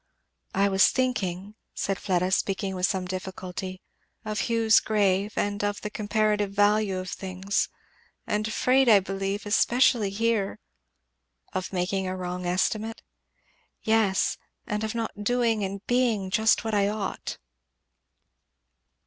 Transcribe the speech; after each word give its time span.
"I 0.55 0.67
was 0.67 0.87
thinking," 0.87 1.53
said 1.75 1.99
Fieda, 1.99 2.31
speaking 2.31 2.73
with 2.73 2.87
some 2.87 3.05
difficulty, 3.05 3.81
"of 4.25 4.49
Hugh's 4.49 4.79
grave, 4.79 5.33
and 5.35 5.63
of 5.63 5.81
the 5.81 5.91
comparative 5.91 6.49
value 6.53 6.97
of 6.97 7.11
things; 7.11 7.69
and 8.25 8.47
afraid, 8.47 8.89
I 8.89 8.99
believe, 8.99 9.45
especially 9.45 10.09
here" 10.09 10.57
"Of 11.53 11.71
making 11.71 12.07
a 12.07 12.17
wrong 12.17 12.47
estimate?" 12.47 13.03
"Yes 13.83 14.39
and 14.65 14.83
of 14.83 14.95
not 14.95 15.23
doing 15.23 15.63
and 15.63 15.85
being 15.85 16.31
just 16.31 16.63
what 16.63 16.73
I 16.73 16.87
ought." 16.87 17.37